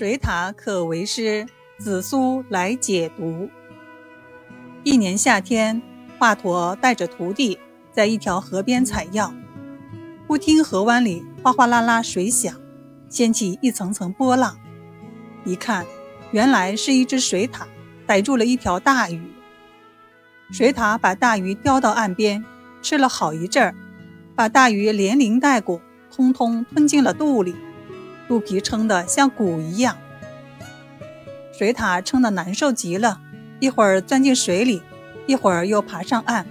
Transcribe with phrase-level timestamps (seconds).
[0.00, 3.50] 水獭可为师，紫苏来解毒。
[4.82, 5.82] 一年夏天，
[6.18, 7.58] 华佗带着徒弟
[7.92, 9.30] 在一条河边采药，
[10.26, 12.58] 忽听河湾里哗哗啦啦水响，
[13.10, 14.56] 掀起一层层波浪。
[15.44, 15.84] 一看，
[16.30, 17.64] 原来是一只水獭
[18.06, 19.20] 逮住了一条大鱼。
[20.50, 22.42] 水獭把大鱼叼到岸边，
[22.80, 23.74] 吃了好一阵儿，
[24.34, 25.78] 把大鱼连鳞带骨
[26.10, 27.54] 通通吞进了肚里。
[28.30, 29.96] 肚皮撑得像鼓一样，
[31.52, 33.20] 水獭撑得难受极了，
[33.58, 34.80] 一会儿钻进水里，
[35.26, 36.46] 一会儿又爬上岸。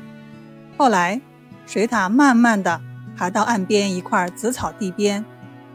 [0.78, 1.22] 后来，
[1.66, 2.82] 水獭慢慢地
[3.16, 5.24] 爬到岸边一块紫草地边，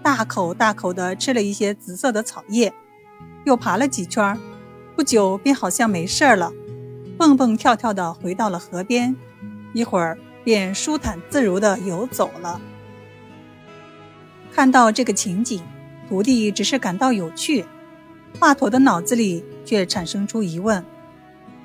[0.02, 2.74] 大口大口地吃了一些紫色的草叶，
[3.46, 4.38] 又爬了几圈，
[4.94, 6.52] 不久便好像没事了，
[7.16, 9.16] 蹦蹦跳跳地回到了河边，
[9.72, 12.60] 一会儿便舒坦自如地游走了。
[14.52, 15.62] 看到这个情景。
[16.08, 17.64] 徒弟只是感到有趣，
[18.38, 20.84] 华佗的脑子里却产生出疑问：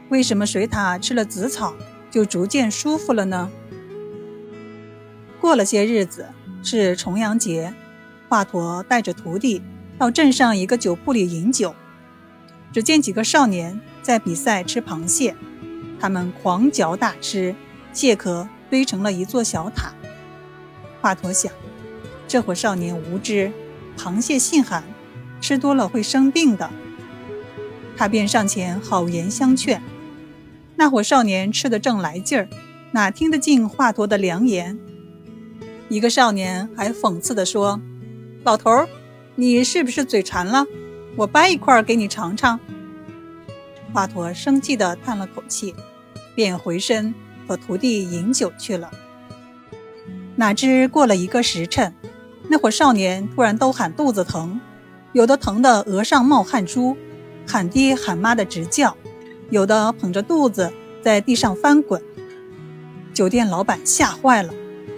[0.09, 1.73] 为什么水獭吃了紫草
[2.09, 3.52] 就逐渐舒服了呢？
[5.41, 6.27] 过了些日子，
[6.64, 7.73] 是重阳节，
[8.30, 9.61] 华佗带着徒弟
[9.97, 11.75] 到镇上一个酒铺里饮酒，
[12.71, 15.36] 只见几个少年在比赛吃螃蟹，
[15.99, 17.53] 他们狂嚼大吃，
[17.92, 19.94] 蟹壳堆成了一座小塔。
[21.02, 21.52] 华佗想，
[22.27, 23.52] 这伙少年无知。
[24.00, 24.81] 螃蟹性寒，
[25.42, 26.69] 吃多了会生病的。
[27.97, 29.81] 他便上前好言相劝。
[30.78, 32.47] 那伙少年吃得正来劲儿，
[32.94, 34.80] 哪听得进华佗的良言？
[35.89, 37.81] 一个少年还讽刺地说
[38.45, 38.88] ：“老头儿，
[39.36, 40.66] 你是不是嘴馋了？
[41.17, 42.58] 我掰一块给你尝尝。”
[43.92, 45.75] 华佗生气地叹了口气，
[46.36, 47.14] 便回身
[47.45, 48.89] 和徒弟饮酒去了。
[50.38, 51.94] 哪知过了一个时辰。
[52.52, 54.59] 那伙少年突然都喊肚子疼，
[55.14, 56.97] 有的疼得额上冒汗珠，
[57.47, 58.95] 喊爹喊妈的直叫；
[59.52, 60.73] 有的捧着肚子
[61.04, 62.02] 在地上翻滚。
[63.14, 64.52] 酒店老板吓坏了，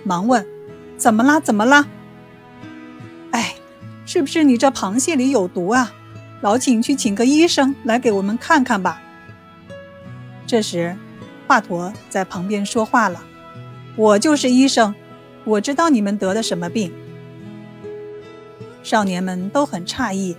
[0.05, 0.47] 忙问
[0.95, 1.41] ：“怎么啦？
[1.41, 1.85] 怎么啦
[3.31, 3.55] ？”“哎，
[4.05, 5.91] 是不是你这螃蟹里有毒啊？
[6.39, 9.01] 老请去请个医生来给我们看看吧。”
[10.47, 10.95] 这时，
[11.47, 13.21] 华佗在旁边说话了
[13.97, 14.95] ：“我就是医生，
[15.43, 16.93] 我知道你们得的什么病。”
[18.83, 20.35] 少年们都很诧异，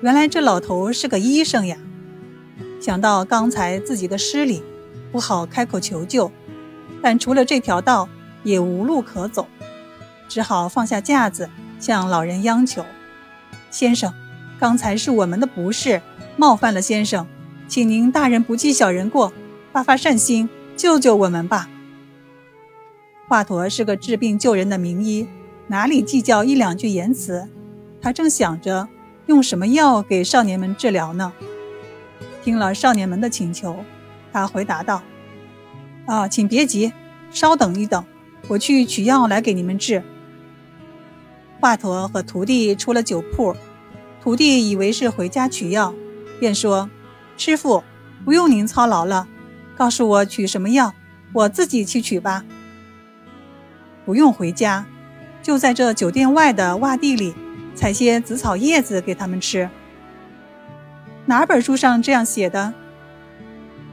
[0.00, 1.76] 原来这老头是个医生呀！
[2.80, 4.62] 想到刚才自己的失礼，
[5.10, 6.30] 不好开口求救，
[7.02, 8.08] 但除了这条道
[8.42, 9.48] 也无路可走，
[10.28, 12.84] 只好放下架子，向老人央求
[13.72, 14.12] ：“先生，
[14.60, 16.00] 刚才是我们的不是，
[16.36, 17.26] 冒犯了先生，
[17.66, 19.32] 请您大人不计小人过，
[19.72, 21.68] 发发善心，救救我们吧！”
[23.26, 25.26] 华佗是个治病救人的名医，
[25.68, 27.48] 哪里计较一两句言辞？
[28.04, 28.86] 他正想着
[29.24, 31.32] 用什么药给少年们治疗呢。
[32.42, 33.82] 听了少年们的请求，
[34.30, 35.00] 他回答道
[36.04, 36.92] ：“啊，请别急，
[37.30, 38.04] 稍等一等，
[38.48, 40.02] 我去取药来给你们治。”
[41.58, 43.56] 华佗和徒弟出了酒铺，
[44.22, 45.94] 徒弟以为是回家取药，
[46.38, 46.90] 便说
[47.38, 47.82] ：“师傅，
[48.22, 49.26] 不用您操劳了，
[49.78, 50.92] 告诉我取什么药，
[51.32, 52.44] 我自己去取吧。
[54.04, 54.84] 不用回家，
[55.42, 57.34] 就在这酒店外的洼地里。”
[57.74, 59.68] 采些紫草叶子给他们吃。
[61.26, 62.74] 哪本书上这样写的？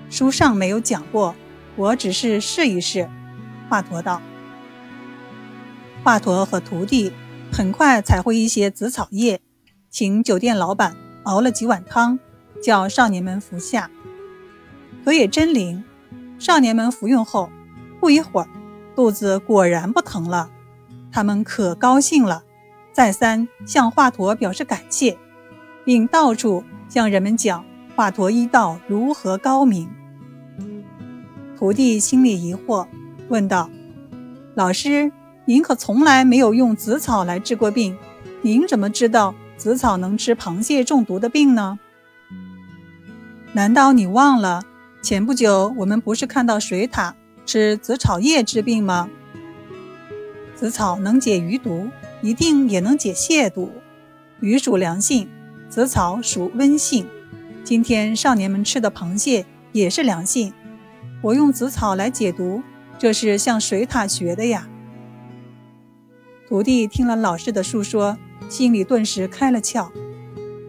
[0.09, 1.35] 书上没有讲过，
[1.75, 3.09] 我只是试一试。
[3.69, 4.21] 华佗道。
[6.03, 7.13] 华佗和徒弟
[7.51, 9.39] 很快采回一些紫草叶，
[9.89, 12.19] 请酒店老板熬了几碗汤，
[12.61, 13.89] 叫少年们服下。
[15.05, 15.83] 可也真灵，
[16.37, 17.49] 少年们服用后，
[17.99, 18.47] 不一会儿，
[18.95, 20.49] 肚子果然不疼了，
[21.11, 22.43] 他们可高兴了。
[22.91, 25.17] 再三向华佗表示感谢，
[25.85, 27.63] 并到处向人们讲
[27.95, 29.89] 华佗医道如何高明。
[31.57, 32.87] 徒弟心里疑惑，
[33.29, 33.69] 问道
[34.55, 35.11] ：“老师，
[35.45, 37.97] 您可从来没有用紫草来治过病，
[38.41, 41.79] 您怎么知道紫草能治螃蟹中毒的病呢？
[43.53, 44.63] 难道你忘了
[45.01, 47.13] 前不久我们不是看到水獭
[47.45, 49.09] 吃紫草叶治病吗？
[50.55, 51.87] 紫草能解鱼毒。”
[52.21, 53.71] 一定也能解蟹毒。
[54.39, 55.29] 鱼属凉性，
[55.69, 57.07] 紫草属温性。
[57.63, 60.53] 今天少年们吃的螃蟹也是凉性。
[61.21, 62.63] 我用紫草来解毒，
[62.97, 64.67] 这是向水獭学的呀。
[66.47, 68.17] 徒弟听了老师的述说，
[68.49, 69.89] 心里顿时开了窍。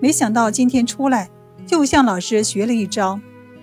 [0.01, 1.31] 没想到今天出来
[1.67, 3.21] 就向老师学了一招，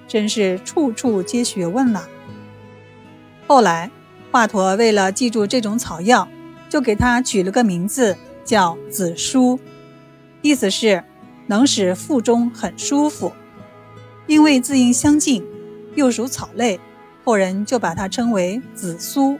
[0.07, 2.07] 真是处处皆学问了。
[3.47, 3.91] 后来，
[4.31, 6.27] 华佗为了记住这种草药。
[6.69, 9.59] 就给它取了个名字，叫紫苏，
[10.41, 11.03] 意思是
[11.47, 13.33] 能使腹中很舒服。
[14.27, 15.43] 因为字音相近，
[15.95, 16.79] 又属草类，
[17.25, 19.39] 后人就把它称为紫苏。